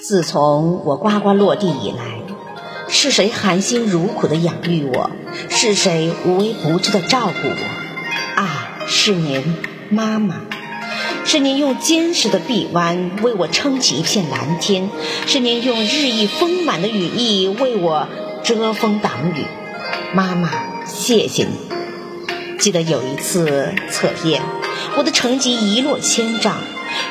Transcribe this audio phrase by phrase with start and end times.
[0.00, 2.22] 自从我呱呱落地以来，
[2.88, 5.10] 是谁含辛茹苦的养育我？
[5.48, 8.40] 是谁无微不至的照顾我？
[8.40, 9.56] 啊，是您，
[9.90, 10.42] 妈妈！
[11.24, 14.88] 是您用坚实的臂弯为我撑起一片蓝天，
[15.26, 18.06] 是您用日益丰满的羽翼为我
[18.42, 19.44] 遮风挡雨。
[20.14, 20.50] 妈妈，
[20.86, 21.50] 谢谢你。
[22.58, 24.42] 记得有一次测验，
[24.96, 26.56] 我的成绩一落千丈，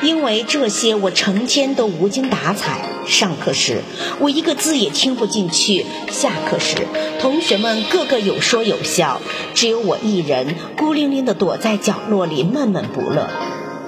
[0.02, 2.82] 因为这些我成天都无精打采。
[3.08, 3.84] 上课时
[4.20, 6.76] 我一个字也听不进去，下课时
[7.22, 9.22] 同学们个个有说有笑，
[9.54, 13.30] 只有我一人孤零零地躲在角落里闷闷不乐。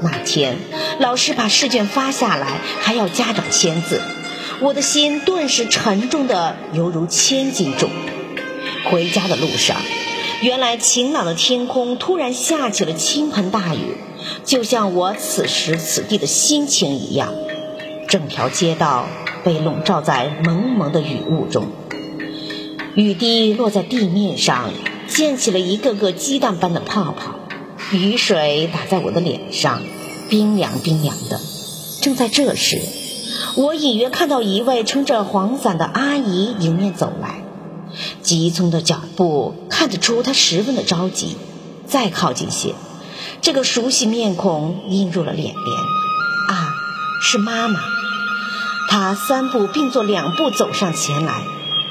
[0.02, 0.56] 那天
[1.00, 4.02] 老师把试卷发下来，还要家长签字，
[4.62, 7.90] 我的心顿时沉重的犹如千斤重。
[8.86, 9.76] 回家的路上。
[10.42, 13.98] 原来晴朗的天空突然下起了倾盆大雨，
[14.44, 17.34] 就像我此时此地的心情一样。
[18.08, 19.06] 整条街道
[19.44, 21.68] 被笼罩在蒙蒙的雨雾中，
[22.96, 24.72] 雨滴落在地面上，
[25.08, 27.36] 溅起了一个个鸡蛋般的泡泡。
[27.92, 29.82] 雨水打在我的脸上，
[30.30, 31.40] 冰凉冰凉的。
[32.02, 32.82] 正在这时，
[33.56, 37.44] 我隐约看到一位撑着黄伞的阿姨迎面走来。
[38.22, 41.36] 急匆的脚步看得出她十分的着急。
[41.88, 42.76] 再靠近些，
[43.42, 45.78] 这个熟悉面孔映入了脸帘。
[46.50, 46.74] 啊，
[47.22, 47.80] 是妈妈！
[48.90, 51.44] 她三步并作两步走上前来，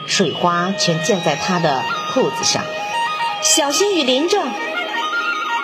[0.06, 2.62] 水花全溅在她的裤子上。
[3.42, 4.42] 小心雨淋着！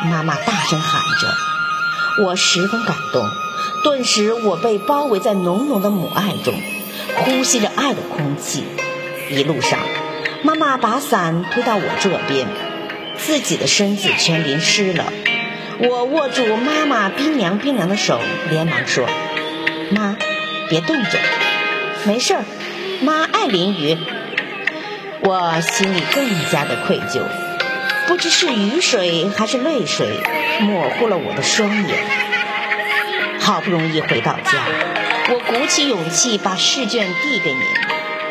[0.04, 2.24] 妈妈大声喊着。
[2.24, 3.28] 我十分感动，
[3.82, 6.54] 顿时我被包围在浓浓的母爱中，
[7.16, 8.64] 呼吸着爱的空气。
[9.30, 9.78] 一路上。
[10.44, 12.46] 妈妈把伞推到我这边，
[13.16, 15.10] 自己的身子全淋湿了。
[15.78, 19.08] 我握住妈妈冰凉冰凉的手，连忙说
[19.90, 20.16] ：“妈，
[20.68, 21.18] 别冻着，
[22.04, 22.44] 没事儿，
[23.02, 23.98] 妈爱淋雨。”
[25.22, 27.22] 我心里更加的愧疚，
[28.06, 30.06] 不知是雨水还是泪水
[30.60, 31.98] 模糊了我的双眼。
[33.40, 34.66] 好不容易回到家，
[35.30, 37.52] 我鼓起勇气把试卷递给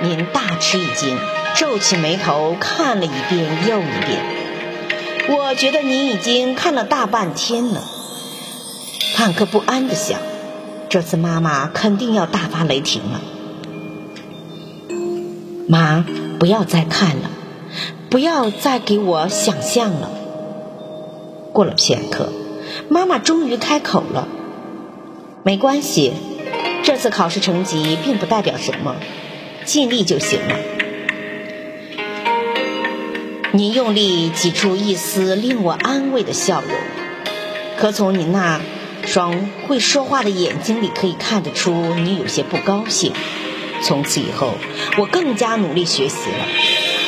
[0.02, 1.18] 您，您大吃一惊。
[1.56, 4.22] 皱起眉头看了一遍又一遍，
[5.30, 7.82] 我觉得你已经看了大半天了。
[9.16, 10.20] 坦克不安地想，
[10.90, 13.22] 这次妈妈肯定要大发雷霆了。
[15.68, 16.04] 妈，
[16.40, 17.30] 不要再看了，
[18.10, 20.10] 不要再给我想象了。
[21.54, 22.30] 过了片刻，
[22.90, 24.28] 妈妈终于开口了
[25.44, 26.14] ：“没关系，
[26.84, 28.96] 这次考试成绩并不代表什么，
[29.64, 30.56] 尽力就行了。”
[33.56, 36.72] 你用力挤出一丝令我安慰的笑容，
[37.78, 38.60] 可从你那
[39.06, 43.14] 双会说话的眼睛里可以看得出你有些不高兴。
[43.84, 44.56] 从此以后，
[44.98, 46.48] 我更加努力学习了，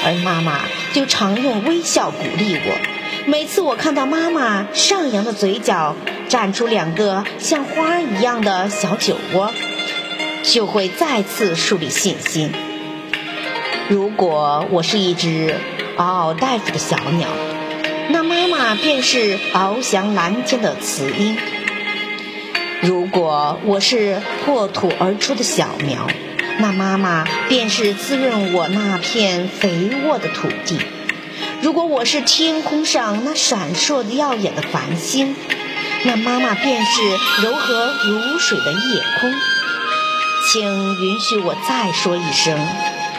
[0.06, 0.60] 而妈妈
[0.94, 2.78] 就常用微笑鼓励我。
[3.26, 5.96] 每次我看到妈妈上扬的嘴角
[6.30, 9.52] 绽出两个像花一样的小酒窝，
[10.44, 12.52] 就会再次树立信心。
[13.90, 15.56] 如果我是一只。
[15.98, 17.30] 嗷嗷待哺的小鸟，
[18.10, 21.38] 那妈妈便是翱翔蓝天的雌鹰。
[22.82, 26.08] 如果我是破土而出的小苗，
[26.60, 30.78] 那妈妈便是滋润我那片肥沃的土地。
[31.62, 35.36] 如果我是天空上那闪烁的耀眼的繁星，
[36.04, 37.02] 那妈妈便是
[37.42, 39.34] 柔和如水的夜空。
[40.52, 42.60] 请允许我再说一声，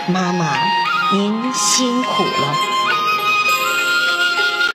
[0.09, 0.59] 妈妈。
[1.12, 2.75] 您辛苦了。